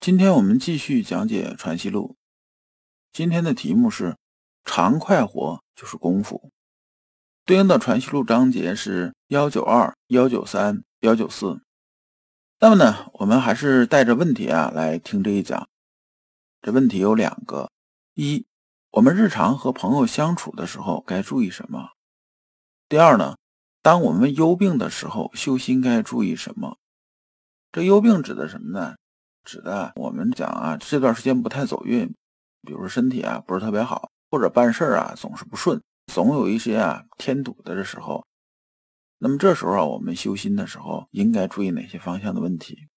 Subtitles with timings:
[0.00, 2.14] 今天我们继续讲解《传习录》，
[3.12, 4.16] 今天的题目是
[4.64, 6.52] “常快活就是功夫”，
[7.44, 11.60] 对应的《传习录》章节是幺九二、幺九三、幺九四。
[12.60, 15.68] 那么呢，我们还是带着问题啊来听这一讲。
[16.62, 17.68] 这问题有两个：
[18.14, 18.46] 一，
[18.92, 21.90] 我们日常和朋友相处的时候该注意什么？
[22.88, 23.36] 第二呢，
[23.82, 26.78] 当我们忧病的时候，修心该注意什么？
[27.72, 28.96] 这忧病指的什么呢？
[29.48, 32.06] 指的我们讲啊，这段时间不太走运，
[32.60, 35.80] 比如说身体啊不是特别好，或者办事啊总是不顺，
[36.12, 38.26] 总有一些啊添堵的时候。
[39.16, 42.88] 那么这时候啊，我们修心的时候应该注意哪些方向的问题？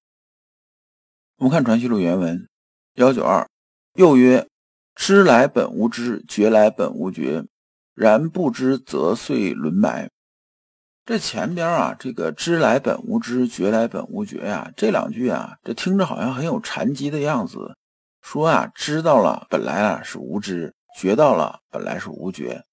[1.38, 2.46] 我们看《传习录》原文
[2.96, 3.48] 幺九二，
[3.94, 4.46] 又曰：
[4.94, 7.46] 知来本无知，觉来本无觉，
[7.96, 10.10] 然不知则遂沦埋。
[11.04, 17.76] 这前边啊，这个知来本无知，觉来本无觉呀，这两句啊，这听着好像很有禅机的样子。
[18.22, 22.64] 说啊，知道了本来啊是无知，觉到了本来是无觉，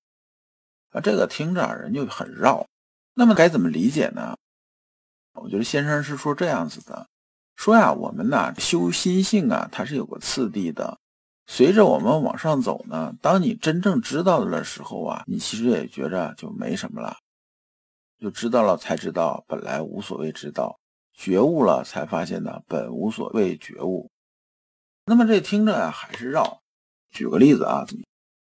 [0.91, 2.67] 啊，这个听着人就很绕。
[3.15, 4.37] 那么该怎么理解呢？
[5.33, 7.09] 我觉得先生是说这样子的，
[7.57, 10.99] 说呀，我们呢修心性啊，它是有个次第的。
[11.47, 17.17] 随着我们往上走呢，当你真正知道了的时候啊，你其实也觉着就没什么了。
[18.21, 20.79] 就知道了，才知道本来无所谓知道；
[21.13, 24.11] 觉悟了，才发现呢本无所谓觉悟。
[25.05, 26.61] 那么这听着啊还是绕。
[27.11, 27.87] 举个例子啊，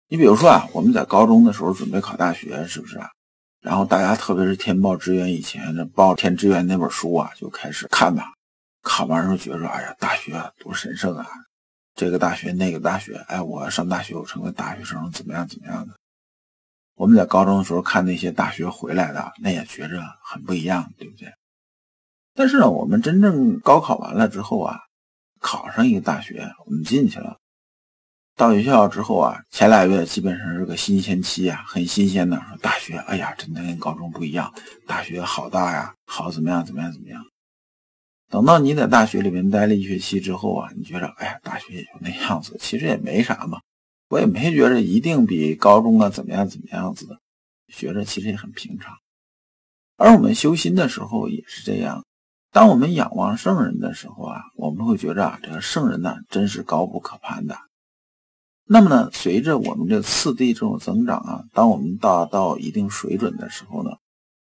[0.08, 3.10] 你比如说啊，我们在高中的时候准备考大学，是不是啊？
[3.60, 8.32] 然后大家特别是填报志愿以前，这报填志愿那本书啊就开始看吧。
[8.82, 11.26] 看完之后觉着，哎呀，大学啊多神圣啊！
[11.94, 15.94] 这个大学那个大学，哎，我上大学我成为大学生怎么样怎么样的？
[16.96, 21.28] 我们在高中的时候看那些大学回来的，那也觉着很不一样，对不对？
[22.34, 24.78] 但是呢，我们真正高考完了之后啊，
[25.40, 27.36] 考上一个大学，我们进去了。
[28.36, 32.36] 到学校之后啊，前俩月基本上是个新鲜期啊，很新鲜的。
[32.48, 34.52] 说大学，哎呀，真的跟高中不一样，
[34.86, 37.22] 大学好大呀，好怎么样，怎么样，怎么样？
[38.30, 43.60] 等到你在大学里面待了一学期之后啊，你觉着，哎呀，大学也就那样子，其实也没啥嘛。
[44.14, 47.18] 我也没觉着一定比高中啊怎么样怎么样子的，
[47.66, 48.94] 学着其实也很平常。
[49.96, 52.04] 而我们修心的时候也是这样，
[52.52, 57.58] 当我们仰望圣人的时候啊，我们会觉着啊这个圣人呢真是高不可攀的。
[58.66, 63.96] 那么呢，随着我们这次第这种增长啊，当我们达到一定水准的时候呢，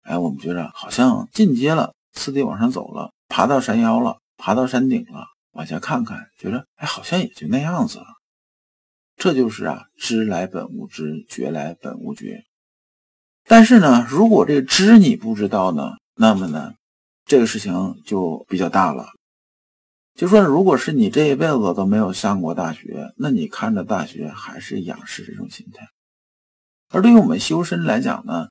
[0.01, 8.05] 哎，我们觉着好像进阶了，次第往上走了，爬到山腰了，爬到山顶了，往下看看，觉着哎好像也就那样子了。
[9.19, 12.45] 这就是啊，知来本无知，觉来本无觉。
[13.43, 16.75] 但是呢，如果这个知你不知道呢，那么呢，
[17.25, 17.73] 这个事情
[18.05, 19.07] 就比较大了。
[20.15, 25.85] 就说，如果是你这一辈子都没有上过大学，那你看着大学还是仰视这种心态。
[26.87, 28.47] 而对于我们修身来讲呢，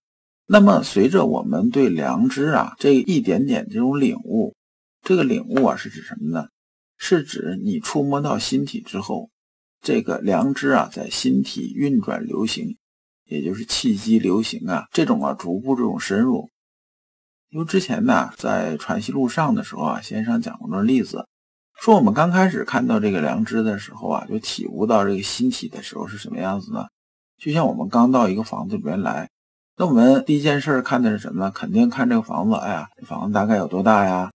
[0.47, 4.55] 那么随着我们对良知啊这一点点这种领悟，
[5.03, 6.49] 这个领悟啊是指什么呢？
[6.99, 9.31] 是指你触摸到心体之后。
[9.81, 12.77] 这个良知啊，在心体运转流行，
[13.25, 16.51] 也就是气机流行啊，这种啊，逐步这种深入。
[17.51, 21.27] 因为之前呢，在传习录上的时候啊，先生讲过这例子，
[21.81, 26.87] 说我们刚开始看到这个良知的时候啊，就体悟到这个心体的时候是什么样子呢？
[27.39, 29.31] 就像我们刚到一个房子里面来，
[29.77, 31.51] 那我们第一件事看的是什么呢？
[31.51, 34.31] 肯定看这个房子，哎呀，这房子大概有多大呀？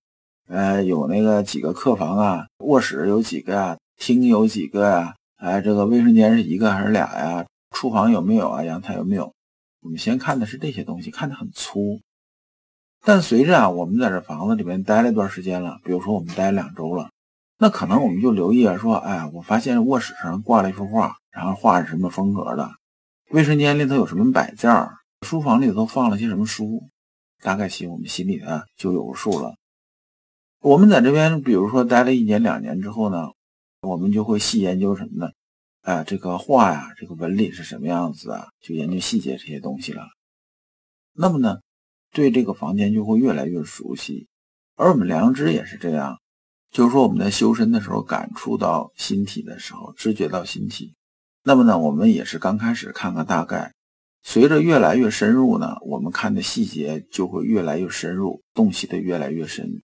[0.48, 2.48] 呃，有那个几个客房啊？
[2.60, 3.78] 卧室有几个啊？
[3.98, 5.14] 厅有几个啊？
[5.44, 7.46] 哎，这个卫生间是一个还是俩呀？
[7.72, 8.64] 厨房有没有啊？
[8.64, 9.34] 阳台有没有？
[9.82, 12.00] 我们先看的是这些东西，看的很粗。
[13.04, 17.10] 但随着啊，我们在这房子里面待了一段时间了，比如说我们待两周了，
[17.58, 22.72] 那可能我们就留意啊，说，哎，我发现卧室上挂了一幅画，然后画是什么风格的？
[23.32, 24.72] 卫生间里头有什么摆件？
[25.24, 26.90] 书房里头放了些什么书？
[27.42, 29.56] 大概心我们心里呢就有数了。
[30.62, 33.28] 我们在这边，比如说待了一年两年之后呢？
[33.84, 35.32] 我们就会细研究什么呢？
[35.82, 38.48] 啊，这个画呀，这个纹理是什么样子啊？
[38.62, 40.08] 就研究细节这些东西了。
[41.12, 41.60] 那么呢，
[42.12, 44.30] 对这个房间就会越来越熟悉。
[44.76, 46.18] 而我们良知也是这样，
[46.72, 50.96] 就是说我们在修身的时候，感触到心体的时候，知觉到心体。
[51.44, 53.74] 那么呢，我们也是刚开始看看大概，
[54.24, 59.84] 随着越来越深入呢，我们看的细节就会越来越深入，洞悉的越来越深。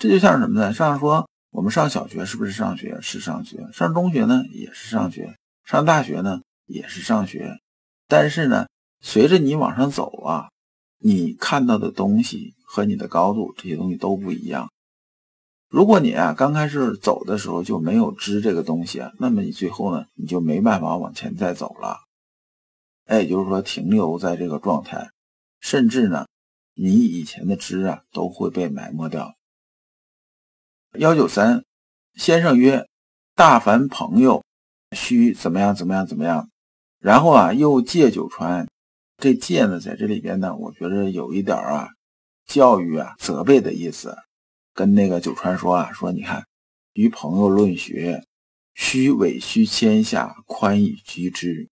[0.00, 0.72] 这就像什么呢？
[0.72, 3.00] 上说我们上小学是不是上学？
[3.00, 3.66] 是上学。
[3.72, 5.38] 上中学呢也是上学。
[5.64, 7.58] 上大学呢也是上学。
[8.06, 8.68] 但是呢，
[9.00, 10.50] 随着你往上走啊，
[10.98, 14.70] 你看到的东西和你的高度这些东西都不一样。
[15.70, 22.00] 如果你啊刚开始走的时候就没有知这个东西啊，那么你最后呢你就没办法往前再走了，
[23.06, 25.10] 哎，也就是说停留在这个状态，
[25.60, 26.26] 甚至呢
[26.74, 29.34] 你以前的知啊都会被埋没掉。
[30.98, 31.62] 幺九三
[32.14, 32.86] 先生曰
[33.34, 34.42] ：“大凡朋友，
[34.92, 36.48] 须怎么样怎么样怎么样。”
[36.98, 38.66] 然后啊又借酒传，
[39.18, 41.88] 这借呢在这里边呢，我觉得有一点啊
[42.46, 44.16] 教育啊责备的意思。
[44.72, 46.44] 跟那个九川说啊，说你看，
[46.92, 48.22] 与朋友论学，
[48.74, 51.68] 须委屈谦下，宽以居之。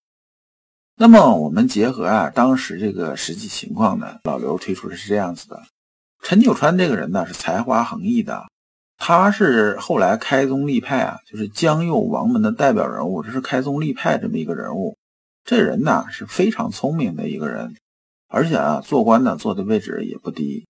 [0.97, 5.62] 那么我们结合啊当时这个实际情况呢，老刘推出的是这样子的：
[6.23, 8.44] 陈九川这个人呢是才华横溢的，
[9.06, 14.97] 他是后来开宗立派啊，就是江右王门的代表人物，这是开宗立派这么一个人物。
[15.45, 17.75] 这人呢是非常聪明的一个人，
[18.29, 20.67] 而且啊做官呢做的位置也不低。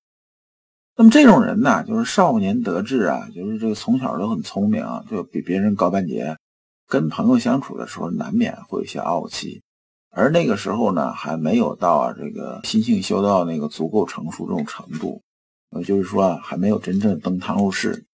[0.97, 6.37] 那么这种人呢，就是少年得志啊，就是这个从小都很聪明啊，就比别人高半截。
[6.89, 9.63] 跟朋友相处的时候，难免会有些傲气，
[10.11, 15.23] 而那个时候呢，还没有到啊这个心性修到那个足够成熟这种程度，
[15.71, 18.05] 呃，就是说啊，还没有真正登堂入室。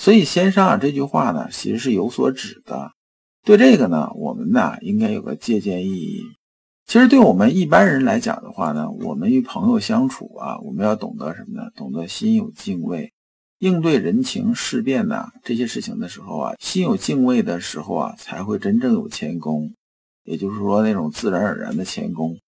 [0.00, 2.92] 所以先生啊这句话呢，其实是有所指的。
[3.44, 6.22] 对这个呢，我们呢应该有个借鉴意义。
[6.86, 11.70] 其实对我们一般人来讲的话呢，我们与朋友相处啊，我们要懂得什么呢？
[11.76, 13.12] 懂得心有敬畏，
[13.58, 19.70] 应对人情事变呐这些事情的时候啊，心有敬畏的时候啊，才会真正有谦恭。
[20.24, 22.38] 也就是说，那种自然而然的谦恭，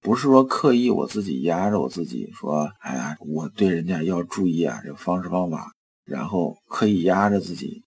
[0.00, 5.70] 不是说刻意我自己压着我自己，说哎呀，我对人家要注意啊，这个方式方法，
[6.04, 7.84] 然后刻意压着自己，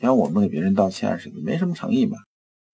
[0.00, 2.18] 像我们给别人道歉似的，没什么诚意嘛。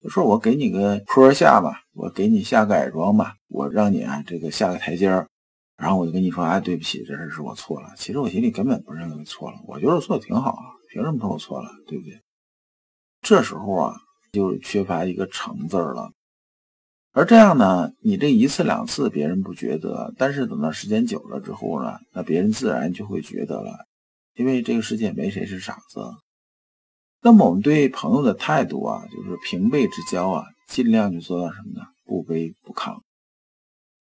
[0.03, 5.27] 就说我给你个坡下吧，我给你下个矮桩吧，我让你啊这个下个台阶儿，
[5.79, 7.95] 然后我就跟你说，哎，对不起，这事是我错了。
[7.97, 12.21] 其实我心里根本不认为错了，我觉得做的挺好啊，凭什么说我错了，对不对？
[13.23, 13.97] 这时候啊，
[14.33, 16.13] 就是缺乏一个诚字了。
[17.13, 23.87] 而这样呢，你这一次两次别人不觉得，但是等到时间久了之后呢，那别人自然就会觉得了，
[24.35, 26.01] 因为这个世界没谁是傻子。
[27.23, 31.87] 那么我们对朋友的态度啊，就是平辈之交啊，尽量就做到什么呢？
[32.05, 33.01] 不卑不亢。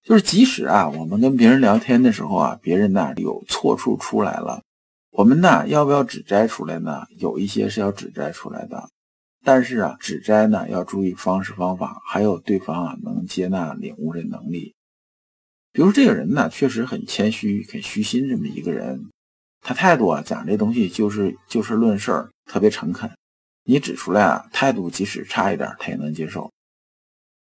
[0.04, 4.62] 就是即使啊，我们跟别人聊天的时候啊，别人呢有错处出来了，
[5.12, 7.04] 我们呢要不要指摘出来呢？
[7.18, 8.90] 有一些是要指摘出来的，
[9.46, 14.76] 但是啊，指摘呢要注意方式方法，还有对方啊能接纳领悟的能力。
[15.72, 19.10] 比如这个人呢，确实很谦虚、很虚心这么一个人。
[19.64, 23.10] 他态度啊，讲这东西就是就事论事儿，特别诚恳。
[23.64, 26.52] 你指出来啊，态度即使差一点，他也能接受。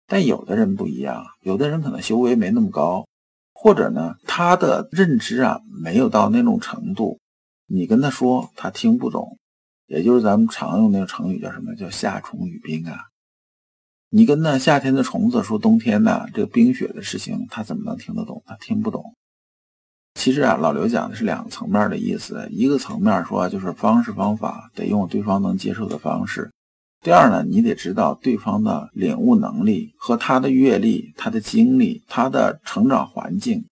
[0.06, 3.06] 但有的人不一样，有的人可能修为没那么高，
[3.55, 7.19] 或者呢，他的认知啊没有到那种程度。
[7.67, 9.38] 你跟他说，他听不懂。
[9.87, 11.75] 也就是咱们常用那个成语叫什么？
[11.75, 13.06] 叫夏虫语冰啊。
[14.09, 18.42] 你跟那夏天的虫子说冬天呢这个冰雪的事情，他怎么能听得懂？
[18.47, 19.16] 他听不懂。
[20.20, 22.46] 其实啊，老刘讲的是两个层面的意思。
[22.50, 26.50] 一个层面说就是方式方法得用对方能接受的方式。
[27.02, 33.64] 第二呢，你得知道对方的领悟能力和他的阅历、他的经历、他的成长环境。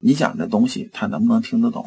[0.00, 1.86] 你讲这东西，他能不能听得懂？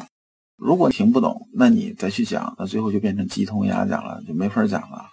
[0.56, 5.04] 如果听不懂，那你再去讲，那最后就变成鸡同鸭讲了，就没法讲了。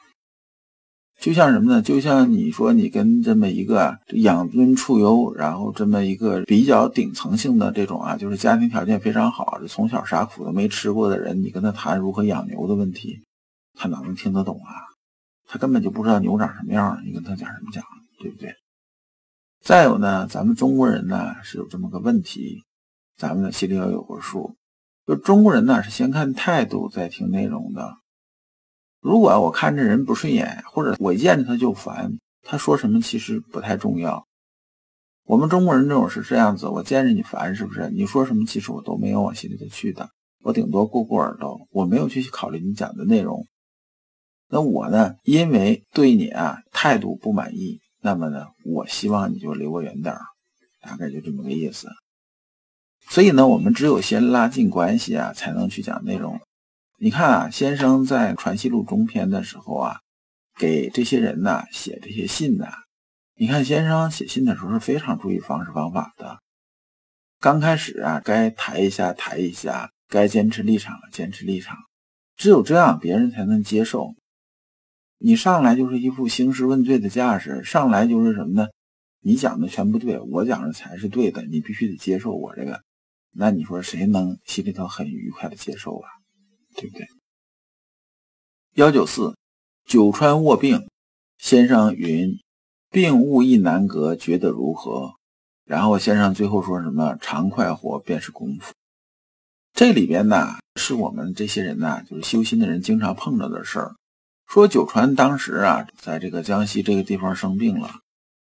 [1.23, 1.81] 就像什么呢？
[1.81, 13.23] 就像你说，你跟这么一个养尊处优，然后这么一个比较顶层性的这种啊，就是家庭条件非常好，这从小啥苦都没吃过的人，你跟他谈如何养牛的问题，
[13.73, 14.75] 他哪能听得懂啊？
[15.47, 17.81] 他根本就不知道牛长什么样，你跟他讲什么讲，
[18.19, 18.53] 对不对？
[19.61, 22.65] 再有呢，咱们中国人呢是有这么个问题，
[23.15, 24.57] 咱们呢心里要有个数，
[25.07, 28.02] 就中国人呢是先看态度再听内容的。
[29.03, 34.25] 如果我看这人不顺眼，或者我见着他就烦，他说什么其实不太重要。
[35.25, 37.89] 我们中国人这种是这样子，我见着你烦是不是？
[37.89, 40.09] 你说什么其实我都没有往心里头去的，
[40.41, 43.45] 我顶多过过耳朵，我没有去考虑你讲的内容。
[44.47, 50.21] 那我呢，因为对你啊态度不满意，那么呢，我希望你就离我远点儿，
[50.81, 51.89] 大概就这么个意思。
[53.09, 56.39] 所以呢，我们只有先拉近关系啊，才能去讲内容。
[56.97, 59.99] 你看啊，先生在《传习录》中篇的时候啊，
[60.57, 62.67] 给这些人呢写这些信呢，
[63.35, 66.39] 你看先生写信的时候是非常注意方式方法的。
[67.39, 71.77] 刚开始啊，该抬一下抬一下，该坚持立场坚持立场，
[72.37, 74.13] 只有这样别人才能接受。
[75.17, 78.67] 你上来就是一副兴师问罪的架势，上来就是什么呢？
[79.19, 82.81] 你讲的全不对，我讲的才是对的，你必须得接受我这个。
[83.31, 86.07] 那你说谁能心里头很愉快的接受啊？
[86.75, 87.07] 对不对？
[88.75, 89.35] 幺九四，
[89.85, 90.87] 久川卧病，
[91.37, 92.39] 先生云：
[92.89, 95.13] 病物亦难隔，觉得如何？
[95.65, 97.15] 然后先生最后说什么？
[97.21, 98.73] 常快活便是功夫。
[99.73, 103.95] 这里边呢，是我们这些人呢，就是修心的人经常碰到的事儿。
[104.45, 107.89] 说九川当时啊，在这个江西这个地方生病了，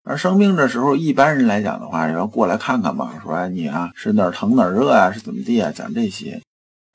[0.04, 6.42] 而生病的时候，一般人来讲的话，要过来看看吧，说你啊是哪儿疼哪儿热啊，是怎么地啊，讲这些。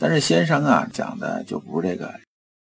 [0.01, 2.11] 但是先生啊讲的就不是这个。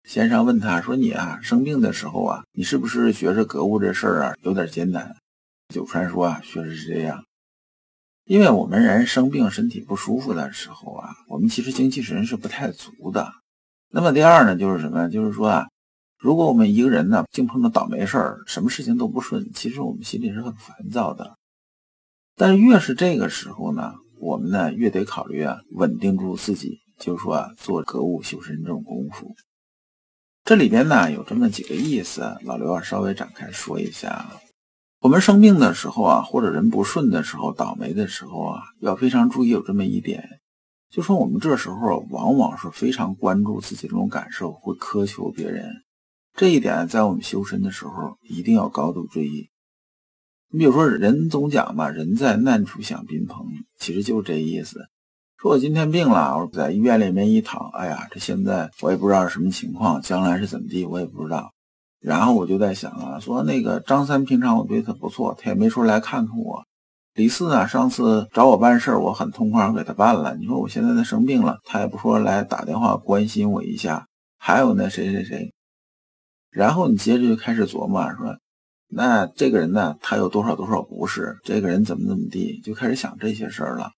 [0.03, 5.15] 先生问他说：“你啊生病的时候啊，你是不是觉着格物这事儿啊有点艰难？”
[5.73, 7.23] 九川说：“啊，确实是这样。”
[8.27, 13.31] 因为我们人生病、身体不舒服的时候啊，我们其实精气神是不太足的。
[13.91, 15.07] 那么第二呢，就是什么？
[15.07, 15.69] 就是说啊，
[16.19, 21.37] 如果我们一个人呢，净碰到倒霉事儿，什么事情都不顺，其实我们心里是很烦躁的。
[22.35, 29.35] 但是越是这个时候呢，我们呢越得考虑啊，稳定住自己，就是说啊，做格物修身这种功夫。
[30.45, 34.39] 这里边呢有这么几个意思，老刘啊稍微展开说一下。
[34.99, 40.23] 我们生病的时候啊，或者人不顺的时候、倒霉的时候啊，要非常注意有这么一点，
[40.91, 45.65] 就说我们这时候往往是非常关注自己这种感受，会苛求别人。
[46.35, 49.49] 这一点在我们修身的时候一定要高度注意。
[50.53, 53.45] 你比如说，人总讲嘛，“人在难处想宾朋”，
[53.79, 54.90] 其实就是这意思。
[55.41, 61.51] 说我今天病了，我在医院里面一躺，哎呀，这现在我也不知道是什么情况，将来是怎么地，我也不知道。
[61.99, 66.63] 然后我就在想啊，说那个张三平常我对他不错，他也没说来看看我。
[67.15, 70.35] 李四啊，上次找我办事，我很痛快，给他办了。
[70.35, 74.05] 你说我现在他生病了，他也不说来打电话关心我一下。
[74.37, 75.51] 还有那谁谁谁，
[76.51, 78.37] 然后你接着就开始琢磨说，
[78.89, 81.39] 那这个人呢，他有多少多少不是？
[81.43, 83.89] 这个人怎么怎么地，就开始想这些事儿了。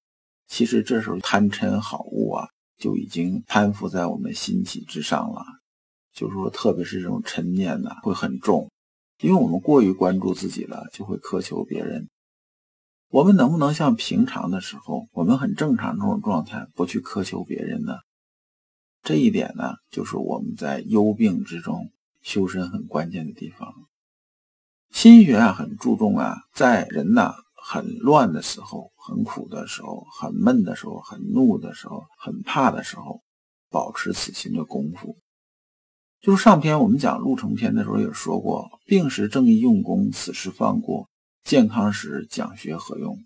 [0.54, 5.44] 其实这时候贪嗔好恶啊，就已经攀附在我们心体之上了。
[6.14, 8.70] 就是说，特别是这种嗔念呢，会很重，
[9.20, 12.08] 因为我们过于关注自己了，就会苛求别人。
[13.10, 17.96] 我们能不能像平常的时候，我们很正常这种状态，不去苛求别人呢？
[19.02, 21.90] 这一点呢，就是我们在忧病之中
[22.22, 23.74] 修身很关键的地方。
[24.92, 27.34] 心学啊，很注重啊，在人呐
[27.66, 33.22] 很乱的时候、很苦的时候、很闷的时候、很怒的时候、很怕的时候，
[33.70, 35.18] 保持此心的功夫。
[36.20, 41.08] 就是上篇我们讲路程篇的时候也说过，病时正义用功，此时放过；
[41.44, 43.18] 健康时讲学何用？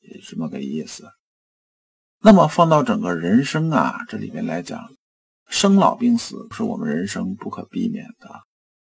[0.00, 1.04] 也这么个意思。
[2.20, 4.88] 那么放到整个人生啊这里面来讲，
[5.48, 8.42] 生老病死是我们人生不可避免的。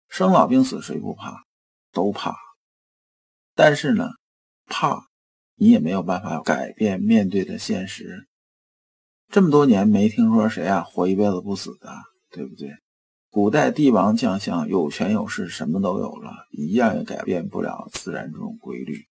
[0.09, 1.43] 生老病死谁不怕？
[1.91, 2.35] 都怕。
[3.55, 4.09] 但是呢，
[4.67, 5.07] 怕
[5.55, 8.27] 你也没有办法改变面对的现实。
[9.29, 11.89] 这么多年没听说谁啊活一辈子不死的，
[12.31, 12.69] 对不对？
[13.29, 19.07] 古代帝王将相有权有势，什么都有了，一样也改变不了自然这种规律。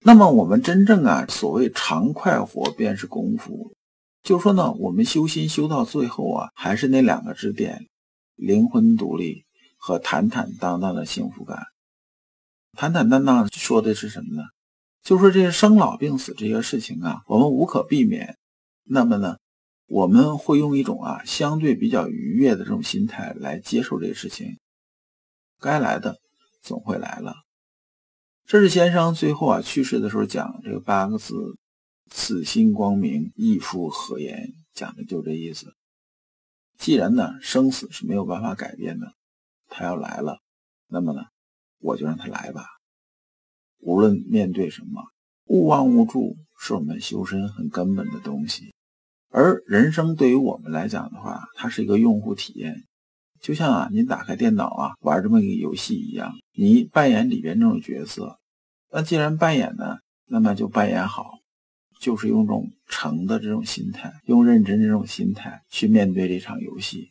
[0.00, 3.74] 那么我们真正啊，所谓常快活便是功夫，
[4.22, 7.86] 就说呢，我们修心修到最后啊，还是那两个支点：
[8.34, 9.46] 灵魂独立
[9.78, 11.62] 和坦坦荡荡的幸福感。
[12.76, 14.42] 坦坦荡荡说的是什么呢？
[15.02, 18.36] 就说这些生老病死这些事情啊，我们无可避免。
[18.84, 19.36] 那么呢？
[19.86, 24.58] 我们会用一种啊相对比较愉悦的这种心态来接受这个事情，
[25.60, 26.16] 该来的
[26.62, 27.34] 总会来了。
[28.46, 31.34] 这是先生最后啊去世的时候讲这个八个字
[32.10, 35.74] ：“此心光明，亦复何言？”讲的就这意思。
[36.78, 39.12] 既然呢生死是没有办法改变的，
[39.68, 40.40] 他要来了，
[40.88, 41.22] 那么呢
[41.84, 42.64] 我就让他来吧。
[43.80, 45.02] 无论面对什么，
[45.44, 48.72] 勿忘勿助是我们修身很根本的东西。
[49.28, 52.84] 而人生对于我们来讲的话，它是一个用户体验，
[53.40, 58.38] 就像啊，您打开电脑啊，玩这么一个游戏一样，你扮演里边这种角色。
[58.90, 61.40] 那既然扮演呢，那么就扮演好，
[62.00, 67.10] 就是用这种诚的这种心态，用认真这种心态去面对这场游戏。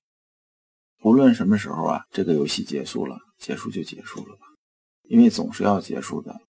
[1.04, 4.48] 无论什么时候啊，这个游戏结束了，结束就结束了吧，
[5.08, 6.42] 因为总是要结束的。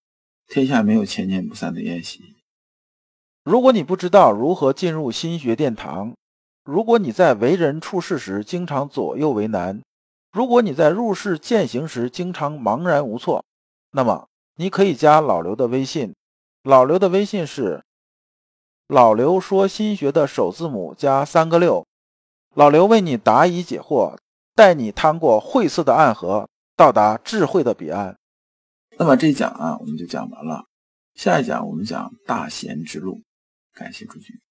[0.46, 2.36] 天下没有千年不散的宴席。
[3.44, 6.14] 如果你不知道如何进入心学殿堂，
[6.64, 9.82] 如果你在为人处事时经常左右为难，
[10.32, 13.44] 如果你在入世践行时经常茫然无措，
[13.92, 16.14] 那么你可以加老刘的微信。
[16.62, 17.82] 老刘的微信是
[18.88, 21.86] “老刘说心学”的首字母加三个六。
[22.54, 24.16] 老刘为你答疑解惑，
[24.54, 28.16] 带你趟过晦涩的暗河，到达智慧的彼岸。
[28.98, 30.64] 那么这一讲啊，我们就讲完了。
[31.14, 33.22] 下一讲我们讲大贤之路。
[33.72, 34.43] 感谢诸君。